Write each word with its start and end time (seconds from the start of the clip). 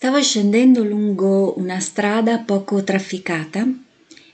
Stavo 0.00 0.22
scendendo 0.22 0.84
lungo 0.84 1.58
una 1.58 1.80
strada 1.80 2.38
poco 2.38 2.84
trafficata 2.84 3.66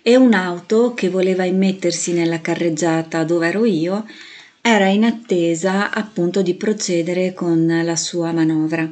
e 0.02 0.14
un'auto 0.14 0.92
che 0.92 1.08
voleva 1.08 1.44
immettersi 1.44 2.12
nella 2.12 2.42
carreggiata 2.42 3.24
dove 3.24 3.48
ero 3.48 3.64
io 3.64 4.04
era 4.60 4.88
in 4.88 5.04
attesa 5.04 5.90
appunto 5.90 6.42
di 6.42 6.52
procedere 6.52 7.32
con 7.32 7.80
la 7.82 7.96
sua 7.96 8.30
manovra. 8.32 8.86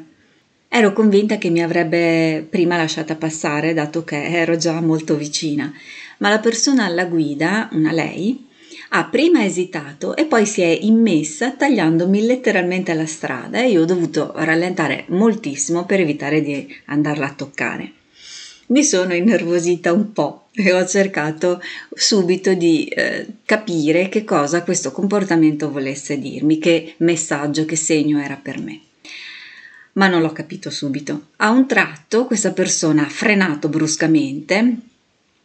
Ero 0.66 0.94
convinta 0.94 1.36
che 1.36 1.50
mi 1.50 1.62
avrebbe 1.62 2.46
prima 2.48 2.78
lasciata 2.78 3.16
passare, 3.16 3.74
dato 3.74 4.02
che 4.02 4.24
ero 4.28 4.56
già 4.56 4.80
molto 4.80 5.14
vicina, 5.14 5.70
ma 6.20 6.30
la 6.30 6.38
persona 6.38 6.86
alla 6.86 7.04
guida, 7.04 7.68
una 7.72 7.92
lei, 7.92 8.46
ha 8.94 9.04
prima 9.04 9.42
esitato 9.42 10.14
e 10.16 10.26
poi 10.26 10.44
si 10.44 10.60
è 10.60 10.78
immessa 10.82 11.52
tagliandomi 11.52 12.26
letteralmente 12.26 12.92
la 12.92 13.06
strada 13.06 13.62
e 13.62 13.70
io 13.70 13.82
ho 13.82 13.86
dovuto 13.86 14.32
rallentare 14.36 15.04
moltissimo 15.08 15.86
per 15.86 16.00
evitare 16.00 16.42
di 16.42 16.66
andarla 16.86 17.26
a 17.26 17.32
toccare. 17.32 17.92
Mi 18.66 18.84
sono 18.84 19.14
innervosita 19.14 19.92
un 19.92 20.12
po' 20.12 20.48
e 20.52 20.74
ho 20.74 20.86
cercato 20.86 21.60
subito 21.94 22.52
di 22.52 22.84
eh, 22.84 23.26
capire 23.46 24.10
che 24.10 24.24
cosa 24.24 24.62
questo 24.62 24.92
comportamento 24.92 25.70
volesse 25.70 26.18
dirmi, 26.18 26.58
che 26.58 26.94
messaggio, 26.98 27.64
che 27.64 27.76
segno 27.76 28.20
era 28.20 28.38
per 28.40 28.58
me 28.60 28.80
ma 29.94 30.08
non 30.08 30.22
l'ho 30.22 30.32
capito 30.32 30.70
subito. 30.70 31.26
A 31.36 31.50
un 31.50 31.66
tratto 31.66 32.24
questa 32.24 32.52
persona 32.52 33.04
ha 33.04 33.10
frenato 33.10 33.68
bruscamente 33.68 34.76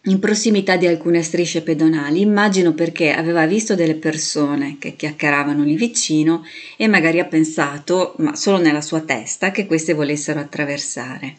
in 0.07 0.20
prossimità 0.20 0.77
di 0.77 0.88
alcune 0.88 1.21
strisce 1.21 1.61
pedonali, 1.61 2.21
immagino 2.21 2.73
perché 2.73 3.11
aveva 3.11 3.45
visto 3.45 3.75
delle 3.75 3.95
persone 3.95 4.77
che 4.80 4.95
chiacchieravano 4.95 5.63
lì 5.63 5.75
vicino 5.75 6.45
e 6.77 6.88
magari 6.88 7.20
ha 7.20 7.25
pensato, 7.25 8.13
ma 8.20 8.35
solo 8.35 8.57
nella 8.57 8.81
sua 8.81 9.02
testa, 9.02 9.52
che 9.52 9.66
queste 9.66 9.93
volessero 9.93 10.39
attraversare. 10.39 11.35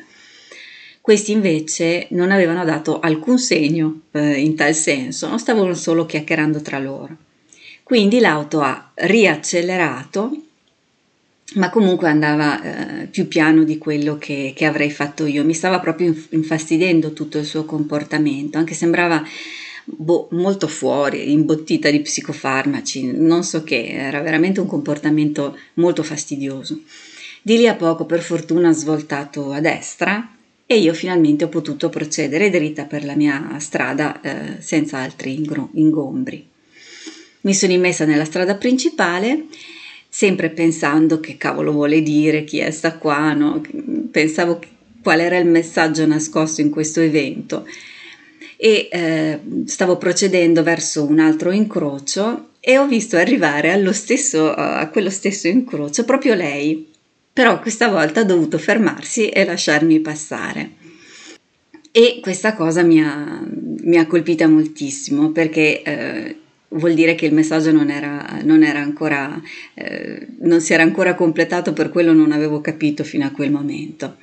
Questi 1.01 1.33
invece 1.33 2.09
non 2.11 2.31
avevano 2.31 2.65
dato 2.65 3.01
alcun 3.01 3.39
segno 3.39 4.03
eh, 4.13 4.39
in 4.39 4.55
tal 4.55 4.75
senso, 4.75 5.29
non 5.29 5.39
stavano 5.39 5.73
solo 5.73 6.05
chiacchierando 6.05 6.61
tra 6.61 6.79
loro. 6.79 7.17
Quindi 7.83 8.21
l'auto 8.21 8.61
ha 8.61 8.91
riaccelerato 8.95 10.31
ma 11.55 11.71
comunque 11.71 12.09
andava 12.09 12.63
eh, 12.63 13.07
più 13.07 13.27
piano 13.27 13.65
di 13.65 13.79
quello 13.79 14.19
che, 14.19 14.53
che, 14.55 14.65
avrei 14.67 14.91
fatto 14.91 15.25
io. 15.25 15.45
Mi 15.45 15.55
stava 15.55 15.81
proprio 15.81 16.15
infastidendo 16.31 17.13
tutto 17.13 17.39
il 17.39 17.47
suo 17.47 17.65
comportamento, 17.65 18.59
anche 18.59 18.75
sembrava 18.75 19.23
boh, 19.85 20.29
molto 20.33 20.69
fuori, 20.69 21.33
imbottita 21.33 21.91
di 21.91 22.01
psicofarmaci, 22.01 23.13
non 23.17 23.45
so 23.45 23.63
che, 23.65 23.89
era 23.89 24.21
veramente 24.21 24.61
un 24.61 24.67
comportamento 24.67 25.57
molto 25.75 26.03
fastidioso. 26.03 26.83
Di 27.41 27.57
lì 27.57 27.67
a 27.67 27.77
poco, 27.77 28.05
per 28.05 28.21
fortuna, 28.21 28.69
ha 28.69 28.73
svoltato 28.73 29.53
a 29.53 29.61
destra 29.61 30.35
e 30.67 30.79
io 30.79 30.93
finalmente 30.93 31.45
ho 31.45 31.49
potuto 31.49 31.89
procedere 31.89 32.51
dritta 32.51 32.85
per 32.85 33.05
la 33.07 33.15
mia 33.15 33.57
strada 33.59 34.21
eh, 34.21 34.61
senza 34.61 34.99
altri 34.99 35.43
ingombri. 35.73 36.47
Mi 37.41 37.55
sono 37.55 37.73
immessa 37.73 38.05
nella 38.05 38.27
strada 38.27 38.57
principale 38.57 39.47
sempre 40.09 40.51
pensando 40.51 41.21
che 41.21 41.37
cavolo 41.37 41.73
vuole 41.73 42.03
dire, 42.03 42.45
chi 42.45 42.59
è 42.59 42.71
sta 42.71 42.97
qua, 42.97 43.33
no? 43.35 43.61
pensavo 44.11 44.61
qual 45.03 45.21
era 45.21 45.39
il 45.39 45.47
messaggio 45.47 46.07
nascosto 46.07 46.61
in 46.61 46.71
questo 46.71 47.01
evento 47.01 47.65
e 48.61 48.89
eh, 48.91 49.39
stavo 49.67 49.97
procedendo 49.97 50.65
verso 50.65 51.05
un 51.05 51.21
altro 51.21 51.53
incrocio 51.53 52.49
e 52.59 52.77
ho 52.77 52.89
visto 52.89 53.17
arrivare 53.17 53.71
allo 53.71 53.93
stesso, 53.93 54.53
a 54.53 54.89
quello 54.89 55.11
stesso 55.11 55.47
incrocio 55.47 56.05
proprio 56.05 56.35
lei, 56.35 56.91
però 57.33 57.61
questa 57.61 57.89
volta 57.89 58.21
ha 58.21 58.25
dovuto 58.25 58.59
fermarsi 58.59 59.29
e 59.29 59.45
lasciarmi 59.45 60.01
passare. 60.01 60.71
E 61.93 62.19
questa 62.21 62.55
cosa 62.55 62.83
mi 62.83 63.01
ha, 63.01 63.41
mi 63.47 63.97
ha 63.97 64.07
colpita 64.07 64.49
moltissimo 64.49 65.31
perché 65.31 65.83
eh, 65.83 66.37
vuol 66.69 66.95
dire 66.95 67.15
che 67.15 67.27
il 67.27 67.35
messaggio 67.35 67.73
non 67.73 67.91
era, 67.91 68.41
non 68.43 68.63
era 68.63 68.81
ancora, 68.81 69.41
eh, 69.75 70.27
non 70.41 70.61
si 70.61 70.73
era 70.73 70.83
ancora 70.83 71.15
completato, 71.15 71.73
per 71.73 71.91
quello 71.91 72.13
non 72.13 72.33
avevo 72.33 72.61
capito 72.61 73.05
fino 73.05 73.25
a 73.25 73.31
quel 73.31 73.51
momento. 73.51 74.17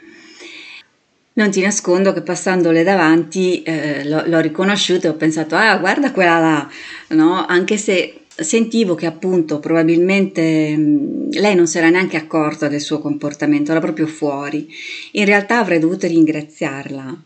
Non 1.33 1.51
ti 1.51 1.61
nascondo 1.61 2.13
che 2.13 2.21
passandole 2.21 2.83
davanti 2.83 3.61
eh, 3.63 4.07
l'ho, 4.07 4.23
l'ho 4.25 4.39
riconosciuta 4.39 5.07
e 5.07 5.09
ho 5.09 5.15
pensato, 5.15 5.55
ah, 5.55 5.77
guarda 5.77 6.11
quella 6.11 6.39
là, 6.39 6.69
no? 7.09 7.45
Anche 7.45 7.77
se 7.77 8.21
sentivo 8.37 8.95
che 8.95 9.05
appunto 9.05 9.59
probabilmente 9.59 10.75
lei 11.31 11.55
non 11.55 11.67
si 11.67 11.77
era 11.77 11.89
neanche 11.89 12.17
accorta 12.17 12.67
del 12.67 12.81
suo 12.81 12.99
comportamento, 12.99 13.71
era 13.71 13.81
proprio 13.81 14.07
fuori. 14.07 14.67
In 15.13 15.25
realtà 15.25 15.59
avrei 15.59 15.79
dovuto 15.79 16.07
ringraziarla 16.07 17.23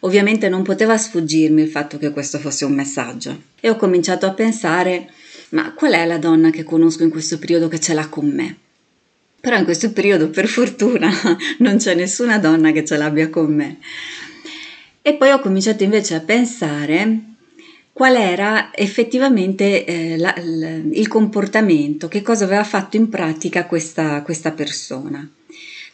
Ovviamente 0.00 0.48
non 0.48 0.62
poteva 0.62 0.96
sfuggirmi 0.96 1.62
il 1.62 1.68
fatto 1.68 1.98
che 1.98 2.10
questo 2.10 2.38
fosse 2.38 2.64
un 2.64 2.72
messaggio 2.72 3.42
e 3.60 3.68
ho 3.68 3.76
cominciato 3.76 4.26
a 4.26 4.32
pensare 4.32 5.12
ma 5.50 5.72
qual 5.74 5.92
è 5.92 6.06
la 6.06 6.18
donna 6.18 6.50
che 6.50 6.62
conosco 6.62 7.02
in 7.02 7.10
questo 7.10 7.38
periodo 7.38 7.68
che 7.68 7.80
ce 7.80 7.92
l'ha 7.92 8.08
con 8.08 8.28
me? 8.28 8.56
Però 9.40 9.56
in 9.56 9.64
questo 9.64 9.90
periodo, 9.92 10.28
per 10.28 10.46
fortuna, 10.46 11.10
non 11.58 11.78
c'è 11.78 11.94
nessuna 11.94 12.38
donna 12.38 12.72
che 12.72 12.84
ce 12.84 12.96
l'abbia 12.96 13.28
con 13.30 13.54
me. 13.54 13.78
E 15.02 15.14
poi 15.14 15.30
ho 15.30 15.40
cominciato 15.40 15.82
invece 15.82 16.14
a 16.14 16.20
pensare 16.20 17.18
qual 17.92 18.16
era 18.16 18.70
effettivamente 18.74 19.84
eh, 19.84 20.18
la, 20.18 20.34
la, 20.36 20.68
il 20.68 21.08
comportamento, 21.08 22.06
che 22.06 22.22
cosa 22.22 22.44
aveva 22.44 22.64
fatto 22.64 22.96
in 22.96 23.08
pratica 23.08 23.66
questa, 23.66 24.22
questa 24.22 24.52
persona. 24.52 25.28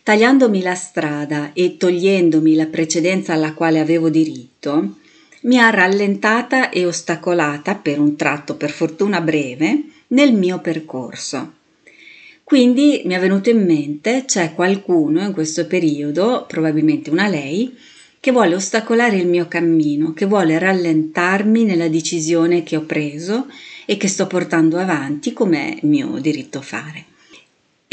Tagliandomi 0.06 0.62
la 0.62 0.76
strada 0.76 1.50
e 1.52 1.76
togliendomi 1.76 2.54
la 2.54 2.66
precedenza 2.66 3.32
alla 3.32 3.54
quale 3.54 3.80
avevo 3.80 4.08
diritto, 4.08 4.98
mi 5.40 5.58
ha 5.58 5.68
rallentata 5.70 6.70
e 6.70 6.86
ostacolata 6.86 7.74
per 7.74 7.98
un 7.98 8.14
tratto 8.14 8.54
per 8.54 8.70
fortuna 8.70 9.20
breve 9.20 9.82
nel 10.08 10.32
mio 10.32 10.60
percorso. 10.60 11.54
Quindi 12.44 13.02
mi 13.04 13.14
è 13.14 13.18
venuto 13.18 13.50
in 13.50 13.64
mente 13.64 14.22
c'è 14.26 14.54
qualcuno 14.54 15.24
in 15.24 15.32
questo 15.32 15.66
periodo, 15.66 16.44
probabilmente 16.46 17.10
una 17.10 17.26
lei, 17.26 17.76
che 18.20 18.30
vuole 18.30 18.54
ostacolare 18.54 19.16
il 19.16 19.26
mio 19.26 19.48
cammino, 19.48 20.12
che 20.12 20.26
vuole 20.26 20.56
rallentarmi 20.60 21.64
nella 21.64 21.88
decisione 21.88 22.62
che 22.62 22.76
ho 22.76 22.82
preso 22.82 23.48
e 23.84 23.96
che 23.96 24.06
sto 24.06 24.28
portando 24.28 24.78
avanti 24.78 25.32
come 25.32 25.78
mio 25.82 26.20
diritto 26.20 26.60
fare 26.60 27.06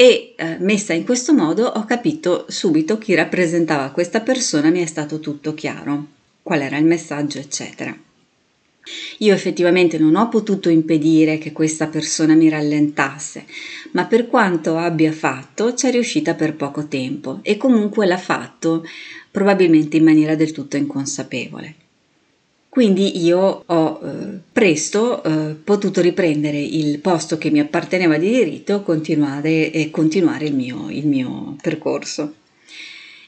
e 0.04 0.34
eh, 0.36 0.58
messa 0.60 0.92
in 0.92 1.06
questo 1.06 1.34
modo 1.34 1.66
ho 1.66 1.86
capito 1.86 2.44
subito 2.50 2.98
chi 2.98 3.14
rappresentava 3.14 3.92
questa 3.92 4.20
persona, 4.20 4.70
mi 4.70 4.82
è 4.82 4.86
stato 4.86 5.22
tutto 5.22 5.54
chiaro, 5.54 6.08
qual 6.42 6.60
era 6.60 6.76
il 6.76 6.84
messaggio, 6.84 7.40
eccetera. 7.40 7.98
Io 9.20 9.34
effettivamente 9.34 9.98
non 9.98 10.18
ho 10.18 10.28
potuto 10.28 10.68
impedire 10.68 11.38
che 11.38 11.54
questa 11.54 11.88
persona 11.88 12.34
mi 12.34 12.50
rallentasse, 12.50 13.46
ma 13.92 14.04
per 14.04 14.28
quanto 14.28 14.76
abbia 14.76 15.14
fatto 15.14 15.74
ci 15.74 15.88
è 15.88 15.92
riuscita 15.92 16.34
per 16.34 16.56
poco 16.56 16.90
tempo 16.90 17.40
e 17.42 17.56
comunque 17.56 18.06
l'ha 18.06 18.18
fatto 18.18 18.84
probabilmente 19.32 19.96
in 19.96 20.04
maniera 20.04 20.36
del 20.36 20.52
tutto 20.52 20.76
inconsapevole. 20.76 21.76
Quindi 22.74 23.24
io 23.24 23.66
ho 23.68 24.00
eh, 24.04 24.40
presto 24.52 25.24
eh, 25.24 25.54
potuto 25.64 26.02
riprendere 26.02 26.60
il 26.60 26.98
posto 26.98 27.38
che 27.38 27.52
mi 27.52 27.60
apparteneva 27.60 28.18
di 28.18 28.32
diritto 28.32 28.82
continuare, 28.82 29.70
e 29.70 29.92
continuare 29.92 30.46
il 30.46 30.56
mio, 30.56 30.90
il 30.90 31.06
mio 31.06 31.56
percorso. 31.62 32.34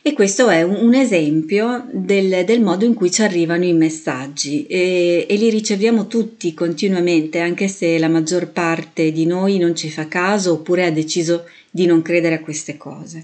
E 0.02 0.14
questo 0.14 0.50
è 0.50 0.64
un, 0.64 0.74
un 0.74 0.96
esempio 0.96 1.88
del, 1.92 2.44
del, 2.44 2.62
modo 2.64 2.86
in 2.86 2.96
cui 2.96 3.12
ci 3.12 3.22
arrivano 3.22 3.66
i 3.66 3.74
messaggi 3.74 4.66
e, 4.66 5.28
e, 5.30 5.36
li 5.36 5.52
riceviamo 5.52 6.08
tutti 6.08 6.52
continuamente, 6.56 7.38
anche 7.38 7.68
se 7.68 8.00
la 8.00 8.10
maggior 8.10 8.50
parte 8.50 9.12
di 9.12 9.28
noi 9.28 9.60
non 9.60 9.76
ci 9.76 9.92
fa 9.92 10.08
caso 10.08 10.54
oppure 10.54 10.88
ha 10.88 10.92
deciso 10.92 11.46
di 11.70 11.86
non 11.86 12.02
credere 12.02 12.34
a 12.34 12.42
queste 12.42 12.78
cose. 12.78 13.24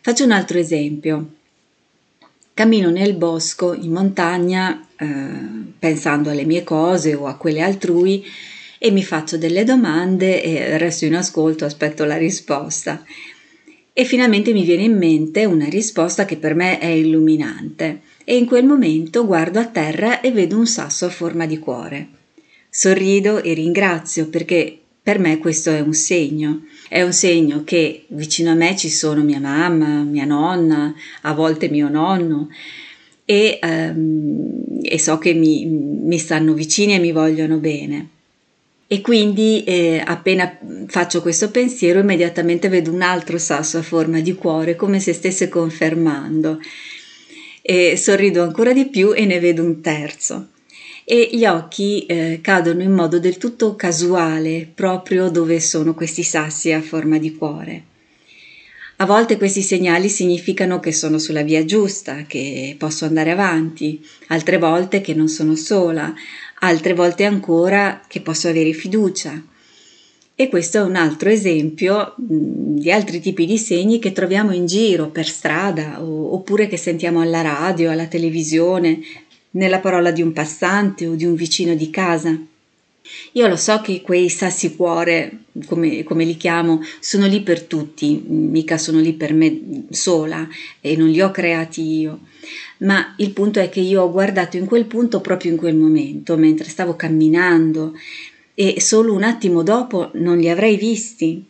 Faccio 0.00 0.24
un 0.24 0.32
altro 0.32 0.58
esempio. 0.58 1.41
Cammino 2.54 2.90
nel 2.90 3.14
bosco, 3.14 3.72
in 3.72 3.92
montagna, 3.92 4.86
eh, 4.98 5.06
pensando 5.78 6.28
alle 6.28 6.44
mie 6.44 6.62
cose 6.62 7.14
o 7.14 7.26
a 7.26 7.36
quelle 7.36 7.62
altrui 7.62 8.24
e 8.78 8.90
mi 8.90 9.02
faccio 9.02 9.38
delle 9.38 9.64
domande 9.64 10.42
e 10.42 10.76
resto 10.76 11.06
in 11.06 11.14
ascolto, 11.14 11.64
aspetto 11.64 12.04
la 12.04 12.16
risposta. 12.16 13.02
E 13.94 14.04
finalmente 14.04 14.52
mi 14.52 14.64
viene 14.64 14.82
in 14.82 14.98
mente 14.98 15.44
una 15.46 15.68
risposta 15.68 16.24
che 16.26 16.36
per 16.36 16.54
me 16.54 16.78
è 16.78 16.86
illuminante 16.86 18.00
e 18.24 18.36
in 18.36 18.46
quel 18.46 18.64
momento 18.64 19.24
guardo 19.24 19.58
a 19.58 19.66
terra 19.66 20.20
e 20.20 20.30
vedo 20.30 20.58
un 20.58 20.66
sasso 20.66 21.06
a 21.06 21.10
forma 21.10 21.46
di 21.46 21.58
cuore. 21.58 22.08
Sorrido 22.68 23.42
e 23.42 23.54
ringrazio 23.54 24.28
perché 24.28 24.81
per 25.02 25.18
me 25.18 25.38
questo 25.38 25.70
è 25.70 25.80
un 25.80 25.94
segno, 25.94 26.62
è 26.88 27.02
un 27.02 27.12
segno 27.12 27.64
che 27.64 28.04
vicino 28.08 28.52
a 28.52 28.54
me 28.54 28.76
ci 28.76 28.88
sono 28.88 29.22
mia 29.22 29.40
mamma, 29.40 30.02
mia 30.04 30.24
nonna, 30.24 30.94
a 31.22 31.32
volte 31.32 31.68
mio 31.68 31.88
nonno 31.88 32.48
e, 33.24 33.58
um, 33.62 34.78
e 34.80 34.98
so 35.00 35.18
che 35.18 35.34
mi, 35.34 35.64
mi 35.66 36.18
stanno 36.18 36.52
vicini 36.52 36.94
e 36.94 36.98
mi 37.00 37.10
vogliono 37.10 37.56
bene. 37.56 38.08
E 38.86 39.00
quindi 39.00 39.64
eh, 39.64 40.02
appena 40.04 40.58
faccio 40.86 41.22
questo 41.22 41.50
pensiero 41.50 42.00
immediatamente 42.00 42.68
vedo 42.68 42.92
un 42.92 43.00
altro 43.00 43.38
sasso 43.38 43.78
a 43.78 43.82
forma 43.82 44.20
di 44.20 44.34
cuore 44.34 44.76
come 44.76 45.00
se 45.00 45.14
stesse 45.14 45.48
confermando. 45.48 46.60
E 47.62 47.96
sorrido 47.96 48.42
ancora 48.42 48.72
di 48.72 48.86
più 48.86 49.14
e 49.14 49.24
ne 49.24 49.40
vedo 49.40 49.64
un 49.64 49.80
terzo. 49.80 50.48
E 51.04 51.30
gli 51.32 51.44
occhi 51.44 52.06
eh, 52.06 52.38
cadono 52.40 52.82
in 52.82 52.92
modo 52.92 53.18
del 53.18 53.36
tutto 53.36 53.74
casuale 53.74 54.70
proprio 54.72 55.30
dove 55.30 55.58
sono 55.60 55.94
questi 55.94 56.22
sassi 56.22 56.72
a 56.72 56.80
forma 56.80 57.18
di 57.18 57.34
cuore. 57.34 57.84
A 58.96 59.04
volte 59.04 59.36
questi 59.36 59.62
segnali 59.62 60.08
significano 60.08 60.78
che 60.78 60.92
sono 60.92 61.18
sulla 61.18 61.42
via 61.42 61.64
giusta, 61.64 62.22
che 62.22 62.76
posso 62.78 63.04
andare 63.04 63.32
avanti, 63.32 64.00
altre 64.28 64.58
volte 64.58 65.00
che 65.00 65.12
non 65.12 65.26
sono 65.26 65.56
sola, 65.56 66.14
altre 66.60 66.94
volte 66.94 67.24
ancora 67.24 68.00
che 68.06 68.20
posso 68.20 68.46
avere 68.46 68.72
fiducia. 68.72 69.42
E 70.36 70.48
questo 70.48 70.78
è 70.78 70.82
un 70.82 70.94
altro 70.94 71.30
esempio 71.30 72.14
di 72.16 72.92
altri 72.92 73.20
tipi 73.20 73.44
di 73.44 73.58
segni 73.58 73.98
che 73.98 74.12
troviamo 74.12 74.52
in 74.52 74.66
giro 74.66 75.08
per 75.08 75.26
strada 75.26 76.00
oppure 76.00 76.68
che 76.68 76.76
sentiamo 76.76 77.20
alla 77.20 77.42
radio, 77.42 77.90
alla 77.90 78.06
televisione, 78.06 79.00
nella 79.52 79.80
parola 79.80 80.10
di 80.10 80.22
un 80.22 80.32
passante 80.32 81.06
o 81.06 81.14
di 81.14 81.24
un 81.24 81.34
vicino 81.34 81.74
di 81.74 81.90
casa. 81.90 82.38
Io 83.32 83.46
lo 83.48 83.56
so 83.56 83.80
che 83.80 84.00
quei 84.00 84.28
sassi 84.28 84.76
cuore, 84.76 85.44
come, 85.66 86.02
come, 86.04 86.24
li 86.24 86.36
chiamo, 86.36 86.80
sono 87.00 87.26
lì 87.26 87.40
per 87.42 87.62
tutti, 87.62 88.22
mica 88.26 88.78
sono 88.78 89.00
lì 89.00 89.12
per 89.12 89.32
me 89.32 89.86
sola 89.90 90.46
e 90.80 90.96
non 90.96 91.08
li 91.08 91.20
ho 91.20 91.30
creati 91.30 91.82
io. 91.82 92.20
Ma 92.78 93.14
il 93.18 93.30
punto 93.32 93.60
è 93.60 93.68
che 93.68 93.80
io 93.80 94.02
ho 94.02 94.10
guardato 94.10 94.56
in 94.56 94.66
quel 94.66 94.86
punto 94.86 95.20
proprio 95.20 95.50
in 95.50 95.56
quel 95.56 95.76
momento, 95.76 96.36
mentre 96.36 96.68
stavo 96.68 96.94
camminando 96.94 97.94
e 98.54 98.80
solo 98.80 99.14
un 99.14 99.22
attimo 99.22 99.62
dopo 99.62 100.10
non 100.14 100.38
li 100.38 100.48
avrei 100.48 100.76
visti. 100.76 101.44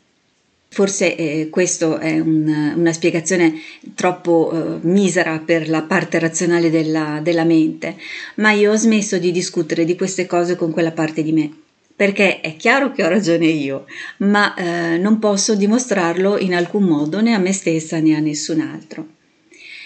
Forse 0.72 1.16
eh, 1.16 1.48
questa 1.50 1.98
è 1.98 2.18
un, 2.18 2.72
una 2.76 2.92
spiegazione 2.94 3.60
troppo 3.94 4.50
eh, 4.50 4.86
misera 4.86 5.38
per 5.38 5.68
la 5.68 5.82
parte 5.82 6.18
razionale 6.18 6.70
della, 6.70 7.20
della 7.22 7.44
mente, 7.44 7.96
ma 8.36 8.52
io 8.52 8.72
ho 8.72 8.76
smesso 8.76 9.18
di 9.18 9.32
discutere 9.32 9.84
di 9.84 9.96
queste 9.96 10.24
cose 10.24 10.56
con 10.56 10.72
quella 10.72 10.92
parte 10.92 11.22
di 11.22 11.32
me 11.32 11.56
perché 11.94 12.40
è 12.40 12.56
chiaro 12.56 12.90
che 12.90 13.04
ho 13.04 13.08
ragione 13.08 13.46
io, 13.46 13.84
ma 14.18 14.54
eh, 14.54 14.96
non 14.96 15.18
posso 15.18 15.54
dimostrarlo 15.54 16.38
in 16.38 16.54
alcun 16.54 16.84
modo 16.84 17.20
né 17.20 17.34
a 17.34 17.38
me 17.38 17.52
stessa 17.52 17.98
né 17.98 18.16
a 18.16 18.18
nessun 18.18 18.60
altro. 18.60 19.06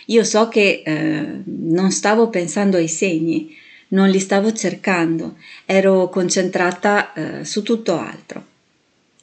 Io 0.06 0.22
so 0.22 0.48
che 0.48 0.82
eh, 0.86 1.42
non 1.44 1.90
stavo 1.90 2.30
pensando 2.30 2.76
ai 2.76 2.88
segni, 2.88 3.54
non 3.88 4.08
li 4.08 4.20
stavo 4.20 4.52
cercando, 4.52 5.36
ero 5.64 6.08
concentrata 6.08 7.12
eh, 7.12 7.44
su 7.44 7.62
tutto 7.62 7.98
altro. 7.98 8.54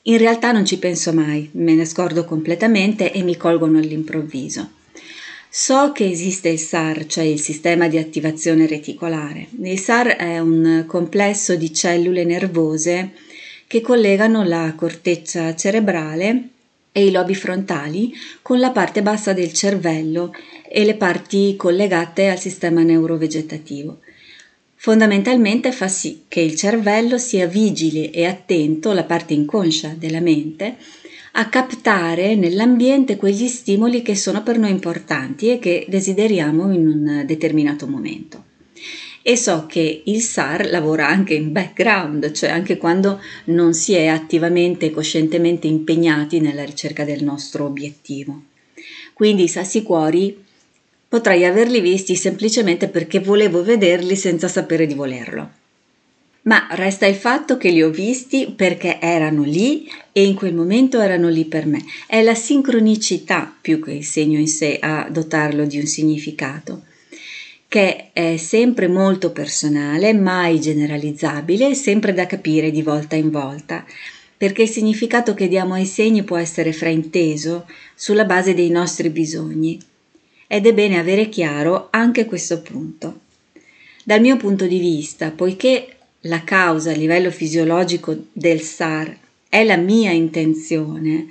In 0.06 0.18
realtà 0.18 0.52
non 0.52 0.66
ci 0.66 0.80
penso 0.80 1.14
mai, 1.14 1.50
me 1.54 1.76
ne 1.76 1.86
scordo 1.86 2.26
completamente 2.26 3.14
e 3.14 3.24
mi 3.24 3.38
colgono 3.38 3.78
all'improvviso. 3.78 4.72
So 5.50 5.94
che 5.94 6.10
esiste 6.10 6.50
il 6.50 6.60
SAR, 6.60 7.06
cioè 7.06 7.24
il 7.24 7.40
sistema 7.40 7.88
di 7.88 7.98
attivazione 7.98 8.68
reticolare. 8.68 9.48
Il 9.62 9.80
SAR 9.80 10.08
è 10.18 10.40
un 10.40 10.84
complesso 10.88 11.56
di 11.56 11.74
cellule 11.74 12.26
nervose 12.26 13.12
che 13.66 13.80
collegano 13.80 14.44
la 14.44 14.74
corteccia 14.76 15.56
cerebrale 15.56 16.50
e 16.92 17.06
i 17.06 17.12
lobi 17.12 17.34
frontali 17.34 18.14
con 18.42 18.60
la 18.60 18.72
parte 18.72 19.02
bassa 19.02 19.32
del 19.32 19.54
cervello 19.54 20.36
e 20.68 20.84
le 20.84 20.96
parti 20.96 21.56
collegate 21.56 22.28
al 22.28 22.40
sistema 22.40 22.84
neurovegetativo. 22.84 24.00
Fondamentalmente 24.86 25.72
fa 25.72 25.88
sì 25.88 26.24
che 26.28 26.42
il 26.42 26.56
cervello 26.56 27.18
sia 27.18 27.48
vigile 27.48 28.12
e 28.12 28.26
attento, 28.26 28.92
la 28.92 29.06
parte 29.06 29.34
inconscia 29.34 29.96
della 29.98 30.20
mente, 30.20 30.76
a 31.32 31.48
captare 31.48 32.36
nell'ambiente 32.36 33.16
quegli 33.16 33.48
stimoli 33.48 34.02
che 34.02 34.18
sono 34.18 34.44
per 34.44 34.58
noi 34.60 34.72
importanti 34.72 35.52
e 35.52 35.60
che 35.60 35.86
desideriamo 35.88 36.70
in 36.74 36.86
un 36.86 37.24
determinato 37.26 37.88
momento. 37.88 38.44
E 39.22 39.38
so 39.38 39.68
che 39.70 40.02
il 40.04 40.20
SAR 40.20 40.70
lavora 40.70 41.08
anche 41.08 41.34
in 41.34 41.54
background, 41.54 42.34
cioè 42.34 42.50
anche 42.50 42.76
quando 42.76 43.22
non 43.46 43.74
si 43.74 43.94
è 43.94 44.08
attivamente 44.08 44.88
e 44.88 44.92
coscientemente 44.92 45.66
impegnati 45.66 46.42
nella 46.42 46.66
ricerca 46.66 47.06
del 47.06 47.24
nostro 47.24 47.64
obiettivo. 47.64 48.48
Quindi 49.14 49.44
i 49.44 49.48
sassi 49.48 49.82
cuori 49.82 50.44
Potrei 51.14 51.46
averli 51.46 51.80
visti 51.80 52.16
semplicemente 52.16 52.88
perché 52.88 53.20
volevo 53.20 53.62
vederli 53.62 54.16
senza 54.16 54.48
sapere 54.48 54.88
di 54.88 54.96
volerlo. 54.96 55.48
Ma 56.42 56.66
resta 56.72 57.06
il 57.06 57.14
fatto 57.14 57.56
che 57.56 57.70
li 57.70 57.84
ho 57.84 57.92
visti 57.92 58.52
perché 58.56 59.00
erano 59.00 59.44
lì 59.44 59.88
e 60.12 60.24
in 60.24 60.34
quel 60.34 60.56
momento 60.56 61.00
erano 61.00 61.30
lì 61.30 61.46
per 61.46 61.68
me. 61.68 61.86
È 62.08 62.24
la 62.24 62.34
sincronicità 62.34 63.56
più 63.62 63.80
che 63.80 63.92
il 63.92 64.04
segno 64.04 64.40
in 64.40 64.48
sé 64.48 64.80
a 64.82 65.08
dotarlo 65.08 65.66
di 65.66 65.78
un 65.78 65.86
significato, 65.86 66.82
che 67.68 68.10
è 68.12 68.38
sempre 68.38 68.88
molto 68.88 69.32
personale, 69.32 70.16
mai 70.16 70.60
generalizzabile 70.60 71.76
sempre 71.76 72.16
da 72.16 72.26
capire 72.26 72.72
di 72.72 72.82
volta 72.82 73.16
in 73.16 73.30
volta, 73.30 73.86
perché 74.36 74.64
il 74.64 74.70
significato 74.70 75.36
che 75.36 75.48
diamo 75.48 75.76
ai 75.76 75.86
segni 75.86 76.24
può 76.24 76.38
essere 76.38 76.74
frainteso 76.74 77.68
sulla 77.94 78.26
base 78.26 78.56
dei 78.56 78.72
nostri 78.72 79.12
bisogni 79.12 79.92
ed 80.48 80.66
è 80.66 80.74
bene 80.74 80.98
avere 80.98 81.30
chiaro 81.30 81.88
anche 81.92 82.26
questo 82.26 82.62
punto. 82.62 83.22
Dal 84.04 84.22
mio 84.22 84.38
punto 84.38 84.66
di 84.66 84.80
vista, 84.80 85.32
poiché 85.32 85.96
la 86.22 86.44
causa 86.44 86.92
a 86.92 86.96
livello 86.96 87.32
fisiologico 87.32 88.16
del 88.32 88.62
SAR 88.62 89.18
è 89.50 89.64
la 89.64 89.78
mia 89.78 90.12
intenzione, 90.12 91.28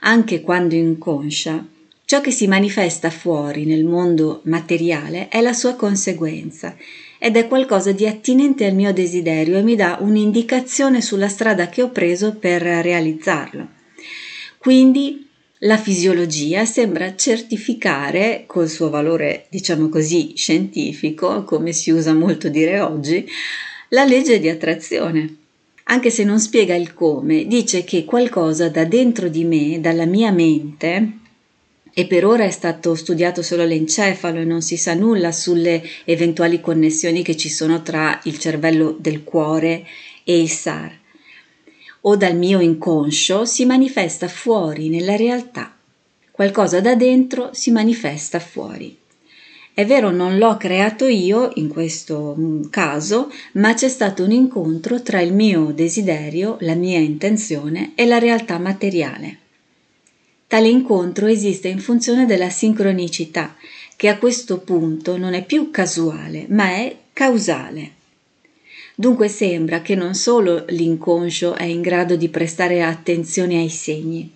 anche 0.00 0.40
quando 0.40 0.74
inconscia, 0.74 1.66
ciò 2.04 2.20
che 2.20 2.30
si 2.30 2.46
manifesta 2.46 3.10
fuori 3.10 3.64
nel 3.64 3.84
mondo 3.84 4.40
materiale 4.44 5.28
è 5.28 5.40
la 5.40 5.52
sua 5.52 5.74
conseguenza 5.74 6.76
ed 7.18 7.36
è 7.36 7.46
qualcosa 7.46 7.92
di 7.92 8.06
attinente 8.06 8.66
al 8.66 8.74
mio 8.74 8.92
desiderio 8.92 9.56
e 9.56 9.62
mi 9.62 9.76
dà 9.76 9.98
un'indicazione 10.00 11.00
sulla 11.00 11.28
strada 11.28 11.68
che 11.68 11.82
ho 11.82 11.90
preso 11.90 12.34
per 12.34 12.62
realizzarlo. 12.62 13.68
Quindi 14.58 15.28
la 15.64 15.76
fisiologia 15.76 16.64
sembra 16.64 17.14
certificare, 17.14 18.44
col 18.46 18.68
suo 18.68 18.90
valore, 18.90 19.46
diciamo 19.48 19.88
così, 19.88 20.32
scientifico, 20.34 21.44
come 21.44 21.72
si 21.72 21.90
usa 21.90 22.12
molto 22.14 22.48
dire 22.48 22.80
oggi, 22.80 23.24
la 23.90 24.04
legge 24.04 24.40
di 24.40 24.48
attrazione. 24.48 25.36
Anche 25.84 26.10
se 26.10 26.24
non 26.24 26.40
spiega 26.40 26.74
il 26.74 26.94
come, 26.94 27.46
dice 27.46 27.84
che 27.84 28.04
qualcosa 28.04 28.68
da 28.70 28.84
dentro 28.84 29.28
di 29.28 29.44
me, 29.44 29.80
dalla 29.80 30.06
mia 30.06 30.32
mente, 30.32 31.18
e 31.94 32.06
per 32.06 32.24
ora 32.24 32.44
è 32.44 32.50
stato 32.50 32.94
studiato 32.96 33.42
solo 33.42 33.64
l'encefalo 33.64 34.40
e 34.40 34.44
non 34.44 34.62
si 34.62 34.76
sa 34.76 34.94
nulla 34.94 35.30
sulle 35.30 35.82
eventuali 36.04 36.60
connessioni 36.60 37.22
che 37.22 37.36
ci 37.36 37.50
sono 37.50 37.82
tra 37.82 38.18
il 38.24 38.38
cervello 38.38 38.96
del 38.98 39.22
cuore 39.22 39.86
e 40.24 40.40
il 40.40 40.48
SAR 40.48 41.00
o 42.02 42.16
dal 42.16 42.36
mio 42.36 42.60
inconscio 42.60 43.44
si 43.44 43.64
manifesta 43.64 44.28
fuori 44.28 44.88
nella 44.88 45.16
realtà. 45.16 45.74
Qualcosa 46.30 46.80
da 46.80 46.94
dentro 46.94 47.50
si 47.52 47.70
manifesta 47.70 48.38
fuori. 48.38 48.98
È 49.74 49.86
vero, 49.86 50.10
non 50.10 50.36
l'ho 50.36 50.56
creato 50.58 51.06
io 51.06 51.50
in 51.54 51.68
questo 51.68 52.34
mm, 52.38 52.64
caso, 52.68 53.32
ma 53.52 53.72
c'è 53.72 53.88
stato 53.88 54.22
un 54.22 54.30
incontro 54.30 55.00
tra 55.00 55.20
il 55.20 55.32
mio 55.32 55.72
desiderio, 55.72 56.58
la 56.60 56.74
mia 56.74 56.98
intenzione 56.98 57.92
e 57.94 58.04
la 58.04 58.18
realtà 58.18 58.58
materiale. 58.58 59.38
Tale 60.46 60.68
incontro 60.68 61.26
esiste 61.26 61.68
in 61.68 61.78
funzione 61.78 62.26
della 62.26 62.50
sincronicità, 62.50 63.56
che 63.96 64.08
a 64.08 64.18
questo 64.18 64.58
punto 64.58 65.16
non 65.16 65.32
è 65.32 65.42
più 65.44 65.70
casuale, 65.70 66.44
ma 66.48 66.68
è 66.68 66.94
causale. 67.14 67.92
Dunque 68.94 69.28
sembra 69.28 69.80
che 69.80 69.94
non 69.94 70.14
solo 70.14 70.64
l'inconscio 70.68 71.54
è 71.54 71.64
in 71.64 71.80
grado 71.80 72.16
di 72.16 72.28
prestare 72.28 72.82
attenzione 72.82 73.56
ai 73.58 73.70
segni, 73.70 74.30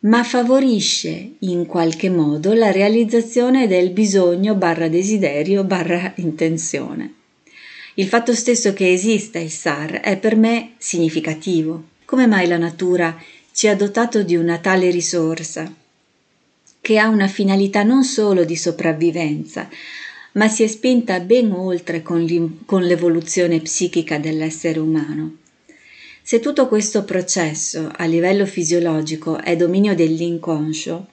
ma 0.00 0.24
favorisce 0.24 1.32
in 1.40 1.66
qualche 1.66 2.10
modo 2.10 2.52
la 2.54 2.70
realizzazione 2.70 3.66
del 3.66 3.90
bisogno 3.90 4.54
barra 4.54 4.88
desiderio 4.88 5.62
barra 5.62 6.12
intenzione. 6.16 7.14
Il 7.94 8.06
fatto 8.06 8.34
stesso 8.34 8.72
che 8.72 8.92
esista 8.92 9.38
il 9.38 9.50
SAR 9.50 10.00
è 10.00 10.16
per 10.16 10.36
me 10.36 10.72
significativo. 10.78 11.84
Come 12.06 12.26
mai 12.26 12.46
la 12.46 12.56
natura 12.56 13.16
ci 13.52 13.68
ha 13.68 13.76
dotato 13.76 14.22
di 14.22 14.36
una 14.36 14.58
tale 14.58 14.90
risorsa, 14.90 15.72
che 16.80 16.98
ha 16.98 17.08
una 17.08 17.28
finalità 17.28 17.82
non 17.82 18.02
solo 18.04 18.44
di 18.44 18.56
sopravvivenza, 18.56 19.68
ma 20.32 20.48
si 20.48 20.62
è 20.62 20.66
spinta 20.66 21.20
ben 21.20 21.52
oltre 21.52 22.02
con, 22.02 22.60
con 22.64 22.82
l'evoluzione 22.82 23.60
psichica 23.60 24.18
dell'essere 24.18 24.78
umano. 24.78 25.36
Se 26.22 26.38
tutto 26.38 26.68
questo 26.68 27.04
processo 27.04 27.90
a 27.96 28.04
livello 28.04 28.46
fisiologico 28.46 29.40
è 29.40 29.56
dominio 29.56 29.94
dell'inconscio, 29.94 31.06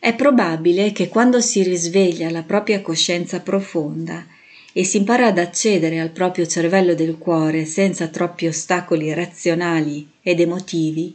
è 0.00 0.14
probabile 0.14 0.92
che 0.92 1.08
quando 1.08 1.40
si 1.40 1.62
risveglia 1.62 2.30
la 2.30 2.42
propria 2.42 2.80
coscienza 2.80 3.40
profonda 3.40 4.26
e 4.72 4.84
si 4.84 4.98
impara 4.98 5.26
ad 5.26 5.38
accedere 5.38 5.98
al 5.98 6.10
proprio 6.10 6.46
cervello 6.46 6.94
del 6.94 7.18
cuore 7.18 7.64
senza 7.64 8.06
troppi 8.08 8.46
ostacoli 8.46 9.12
razionali 9.12 10.08
ed 10.22 10.40
emotivi, 10.40 11.14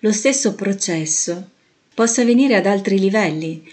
lo 0.00 0.12
stesso 0.12 0.54
processo 0.54 1.50
possa 1.94 2.22
avvenire 2.22 2.54
ad 2.54 2.66
altri 2.66 2.98
livelli. 2.98 3.66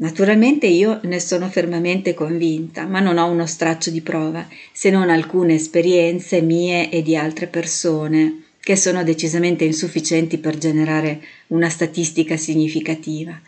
Naturalmente 0.00 0.68
io 0.68 1.00
ne 1.04 1.18
sono 1.18 1.48
fermamente 1.48 2.14
convinta, 2.14 2.86
ma 2.86 3.00
non 3.00 3.18
ho 3.18 3.26
uno 3.26 3.46
straccio 3.46 3.90
di 3.90 4.00
prova, 4.00 4.46
se 4.72 4.90
non 4.90 5.10
alcune 5.10 5.54
esperienze 5.54 6.40
mie 6.40 6.88
e 6.88 7.02
di 7.02 7.16
altre 7.16 7.48
persone, 7.48 8.44
che 8.60 8.76
sono 8.76 9.02
decisamente 9.02 9.64
insufficienti 9.64 10.38
per 10.38 10.56
generare 10.56 11.20
una 11.48 11.68
statistica 11.68 12.36
significativa. 12.36 13.40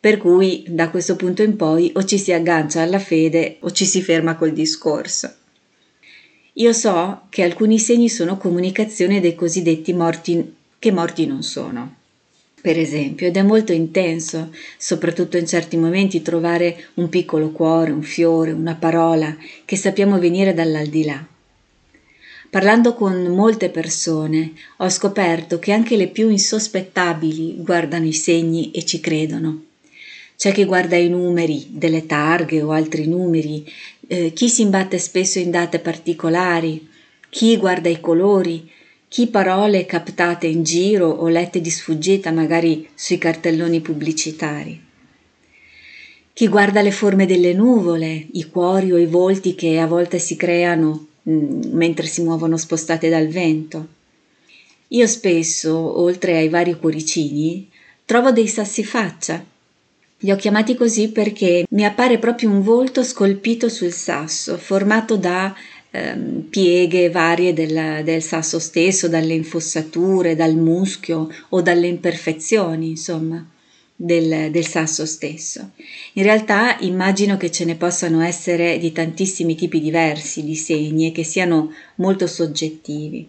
Per 0.00 0.16
cui 0.16 0.64
da 0.66 0.90
questo 0.90 1.14
punto 1.14 1.44
in 1.44 1.54
poi 1.54 1.92
o 1.94 2.02
ci 2.02 2.18
si 2.18 2.32
aggancia 2.32 2.82
alla 2.82 2.98
fede 2.98 3.58
o 3.60 3.70
ci 3.70 3.84
si 3.84 4.02
ferma 4.02 4.34
col 4.34 4.52
discorso. 4.52 5.32
Io 6.54 6.72
so 6.72 7.26
che 7.28 7.44
alcuni 7.44 7.78
segni 7.78 8.08
sono 8.08 8.36
comunicazione 8.36 9.20
dei 9.20 9.36
cosiddetti 9.36 9.92
morti 9.92 10.54
che 10.80 10.90
morti 10.90 11.24
non 11.24 11.44
sono. 11.44 12.00
Per 12.62 12.78
esempio, 12.78 13.26
ed 13.26 13.36
è 13.36 13.42
molto 13.42 13.72
intenso, 13.72 14.52
soprattutto 14.78 15.36
in 15.36 15.48
certi 15.48 15.76
momenti, 15.76 16.22
trovare 16.22 16.90
un 16.94 17.08
piccolo 17.08 17.50
cuore, 17.50 17.90
un 17.90 18.04
fiore, 18.04 18.52
una 18.52 18.76
parola 18.76 19.36
che 19.64 19.74
sappiamo 19.74 20.20
venire 20.20 20.54
dall'aldilà. 20.54 21.26
Parlando 22.48 22.94
con 22.94 23.20
molte 23.34 23.68
persone, 23.68 24.52
ho 24.76 24.88
scoperto 24.90 25.58
che 25.58 25.72
anche 25.72 25.96
le 25.96 26.06
più 26.06 26.28
insospettabili 26.28 27.56
guardano 27.64 28.06
i 28.06 28.12
segni 28.12 28.70
e 28.70 28.84
ci 28.84 29.00
credono. 29.00 29.64
C'è 30.36 30.52
chi 30.52 30.64
guarda 30.64 30.94
i 30.94 31.08
numeri 31.08 31.66
delle 31.70 32.06
targhe 32.06 32.62
o 32.62 32.70
altri 32.70 33.08
numeri, 33.08 33.68
eh, 34.06 34.32
chi 34.32 34.48
si 34.48 34.62
imbatte 34.62 34.98
spesso 34.98 35.40
in 35.40 35.50
date 35.50 35.80
particolari, 35.80 36.88
chi 37.28 37.56
guarda 37.56 37.88
i 37.88 38.00
colori, 38.00 38.70
chi 39.12 39.26
parole 39.26 39.84
captate 39.84 40.46
in 40.46 40.62
giro 40.62 41.06
o 41.06 41.28
lette 41.28 41.60
di 41.60 41.68
sfuggita 41.68 42.30
magari 42.30 42.88
sui 42.94 43.18
cartelloni 43.18 43.82
pubblicitari. 43.82 44.82
Chi 46.32 46.48
guarda 46.48 46.80
le 46.80 46.92
forme 46.92 47.26
delle 47.26 47.52
nuvole, 47.52 48.28
i 48.32 48.48
cuori 48.48 48.90
o 48.90 48.96
i 48.96 49.04
volti 49.04 49.54
che 49.54 49.78
a 49.78 49.86
volte 49.86 50.18
si 50.18 50.34
creano 50.34 51.08
mh, 51.24 51.30
mm, 51.30 51.60
mentre 51.72 52.06
si 52.06 52.22
muovono 52.22 52.56
spostate 52.56 53.10
dal 53.10 53.26
vento. 53.28 53.86
Io 54.88 55.06
spesso, 55.06 56.00
oltre 56.00 56.38
ai 56.38 56.48
vari 56.48 56.78
cuoricini, 56.78 57.68
trovo 58.06 58.32
dei 58.32 58.48
sassi 58.48 58.82
faccia 58.82 59.44
li 60.24 60.30
ho 60.30 60.36
chiamati 60.36 60.76
così 60.76 61.10
perché 61.10 61.66
mi 61.70 61.84
appare 61.84 62.18
proprio 62.18 62.48
un 62.48 62.62
volto 62.62 63.02
scolpito 63.02 63.68
sul 63.68 63.92
sasso, 63.92 64.56
formato 64.56 65.16
da 65.16 65.52
ehm, 65.92 66.46
pieghe 66.50 67.10
varie 67.10 67.52
del, 67.52 68.02
del, 68.02 68.22
sasso 68.22 68.58
stesso, 68.58 69.08
dalle 69.08 69.34
infossature, 69.34 70.34
dal 70.34 70.56
muschio 70.56 71.28
o 71.50 71.62
dalle 71.62 71.86
imperfezioni, 71.86 72.88
insomma, 72.88 73.48
del, 73.94 74.50
del 74.50 74.66
sasso 74.66 75.06
stesso. 75.06 75.70
In 76.14 76.24
realtà 76.24 76.76
immagino 76.80 77.36
che 77.36 77.52
ce 77.52 77.64
ne 77.64 77.76
possano 77.76 78.20
essere 78.22 78.78
di 78.78 78.90
tantissimi 78.90 79.54
tipi 79.54 79.80
diversi 79.80 80.42
di 80.42 80.56
segni 80.56 81.08
e 81.08 81.12
che 81.12 81.22
siano 81.22 81.72
molto 81.96 82.26
soggettivi. 82.26 83.28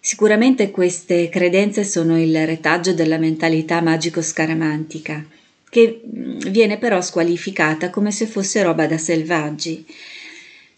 Sicuramente 0.00 0.70
queste 0.70 1.28
credenze 1.28 1.84
sono 1.84 2.20
il 2.20 2.46
retaggio 2.46 2.92
della 2.92 3.18
mentalità 3.18 3.80
magico-scaramantica 3.80 5.24
che 5.72 6.02
mm, 6.04 6.50
viene 6.50 6.76
però 6.76 7.00
squalificata 7.00 7.88
come 7.88 8.10
se 8.10 8.26
fosse 8.26 8.62
roba 8.62 8.86
da 8.86 8.98
selvaggi. 8.98 9.86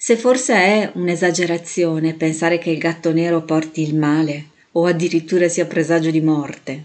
Se 0.04 0.18
forse 0.18 0.52
è 0.52 0.90
un'esagerazione 0.96 2.12
pensare 2.12 2.58
che 2.58 2.68
il 2.68 2.76
gatto 2.76 3.10
nero 3.10 3.40
porti 3.40 3.80
il 3.80 3.94
male 3.94 4.48
o 4.72 4.84
addirittura 4.84 5.48
sia 5.48 5.64
presagio 5.64 6.10
di 6.10 6.20
morte. 6.20 6.84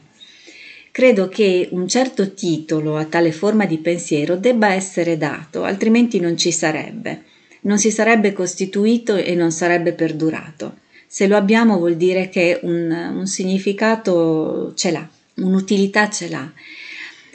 Credo 0.89 1.27
che 1.27 1.67
un 1.71 1.85
certo 1.89 2.33
titolo 2.33 2.95
a 2.95 3.03
tale 3.03 3.33
forma 3.33 3.65
di 3.65 3.77
pensiero 3.79 4.37
debba 4.37 4.71
essere 4.71 5.17
dato, 5.17 5.65
altrimenti 5.65 6.21
non 6.21 6.37
ci 6.37 6.53
sarebbe. 6.53 7.23
Non 7.63 7.77
si 7.77 7.91
sarebbe 7.91 8.31
costituito 8.31 9.17
e 9.17 9.35
non 9.35 9.51
sarebbe 9.51 9.91
perdurato. 9.91 10.77
Se 11.05 11.27
lo 11.27 11.35
abbiamo 11.35 11.77
vuol 11.77 11.97
dire 11.97 12.29
che 12.29 12.61
un, 12.61 12.89
un 13.17 13.27
significato 13.27 14.71
ce 14.75 14.91
l'ha, 14.91 15.05
un'utilità 15.35 16.09
ce 16.09 16.29
l'ha 16.29 16.49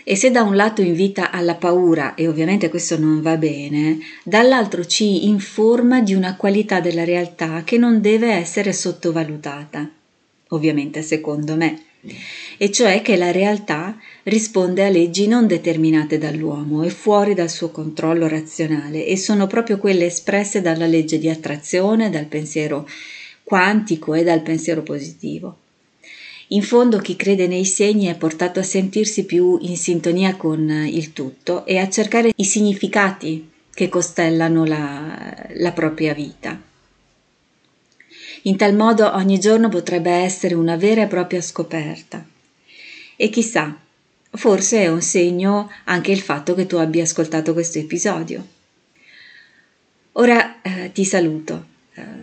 e 0.04 0.16
se 0.16 0.30
da 0.30 0.42
un 0.42 0.54
lato 0.54 0.82
invita 0.82 1.30
alla 1.30 1.54
paura, 1.54 2.14
e 2.14 2.28
ovviamente 2.28 2.68
questo 2.68 2.98
non 2.98 3.22
va 3.22 3.36
bene, 3.38 3.98
dall'altro 4.22 4.84
ci 4.84 5.26
informa 5.26 6.02
di 6.02 6.12
una 6.12 6.36
qualità 6.36 6.80
della 6.80 7.04
realtà 7.04 7.62
che 7.64 7.78
non 7.78 8.02
deve 8.02 8.30
essere 8.30 8.74
sottovalutata, 8.74 9.90
ovviamente 10.48 11.00
secondo 11.00 11.56
me, 11.56 11.84
e 12.58 12.70
cioè 12.70 13.00
che 13.00 13.16
la 13.16 13.32
realtà 13.32 13.98
risponde 14.24 14.84
a 14.84 14.90
leggi 14.90 15.26
non 15.26 15.46
determinate 15.46 16.18
dall'uomo 16.18 16.82
e 16.82 16.90
fuori 16.90 17.32
dal 17.32 17.50
suo 17.50 17.70
controllo 17.70 18.28
razionale 18.28 19.06
e 19.06 19.16
sono 19.16 19.46
proprio 19.46 19.78
quelle 19.78 20.06
espresse 20.06 20.60
dalla 20.60 20.86
legge 20.86 21.18
di 21.18 21.30
attrazione, 21.30 22.10
dal 22.10 22.26
pensiero 22.26 22.86
quantico 23.42 24.12
e 24.12 24.22
dal 24.22 24.42
pensiero 24.42 24.82
positivo. 24.82 25.58
In 26.48 26.62
fondo 26.62 26.98
chi 26.98 27.16
crede 27.16 27.46
nei 27.46 27.64
segni 27.64 28.06
è 28.06 28.16
portato 28.16 28.60
a 28.60 28.62
sentirsi 28.62 29.24
più 29.24 29.58
in 29.62 29.76
sintonia 29.78 30.36
con 30.36 30.68
il 30.68 31.14
tutto 31.14 31.64
e 31.64 31.78
a 31.78 31.88
cercare 31.88 32.32
i 32.36 32.44
significati 32.44 33.50
che 33.72 33.88
costellano 33.88 34.64
la, 34.64 35.48
la 35.54 35.72
propria 35.72 36.12
vita. 36.12 36.60
In 38.42 38.56
tal 38.58 38.74
modo 38.74 39.10
ogni 39.14 39.38
giorno 39.40 39.70
potrebbe 39.70 40.10
essere 40.10 40.54
una 40.54 40.76
vera 40.76 41.02
e 41.02 41.06
propria 41.06 41.40
scoperta. 41.40 42.24
E 43.16 43.30
chissà, 43.30 43.74
forse 44.30 44.82
è 44.82 44.88
un 44.88 45.00
segno 45.00 45.70
anche 45.84 46.12
il 46.12 46.20
fatto 46.20 46.54
che 46.54 46.66
tu 46.66 46.76
abbia 46.76 47.04
ascoltato 47.04 47.54
questo 47.54 47.78
episodio. 47.78 48.46
Ora 50.12 50.60
eh, 50.60 50.92
ti 50.92 51.06
saluto 51.06 51.72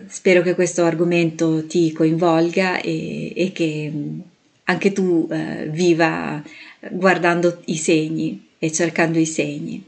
spero 0.06 0.42
che 0.42 0.54
questo 0.54 0.84
argomento 0.84 1.66
ti 1.66 1.92
coinvolga 1.92 2.80
e, 2.80 3.32
e 3.34 3.52
che 3.52 3.90
mm, 3.92 4.20
anche 4.64 4.92
tu 4.92 5.28
eh, 5.30 5.68
viva 5.70 6.42
guardando 6.90 7.60
i 7.66 7.76
segni 7.76 8.48
e 8.58 8.70
cercando 8.70 9.18
i 9.18 9.26
segni. 9.26 9.82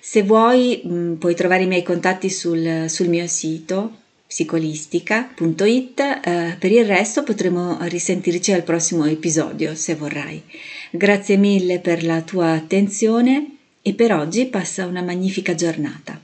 Se 0.00 0.22
vuoi 0.22 0.80
mh, 0.84 0.94
mm, 0.94 1.14
puoi 1.14 1.34
trovare 1.34 1.64
i 1.64 1.66
miei 1.66 1.82
contatti 1.82 2.30
sul, 2.30 2.84
sul 2.88 3.08
mio 3.08 3.26
sito 3.26 3.98
psicolistica.it, 4.26 6.00
eh, 6.00 6.56
per 6.58 6.72
il 6.72 6.86
resto 6.86 7.22
potremo 7.22 7.76
risentirci 7.82 8.52
al 8.52 8.62
prossimo 8.62 9.04
episodio 9.04 9.74
se 9.74 9.94
vorrai. 9.94 10.42
Grazie 10.90 11.36
mille 11.36 11.80
per 11.80 12.02
la 12.02 12.22
tua 12.22 12.52
attenzione 12.52 13.56
e 13.82 13.92
per 13.92 14.14
oggi 14.14 14.46
passa 14.46 14.86
una 14.86 15.02
magnifica 15.02 15.54
giornata. 15.54 16.21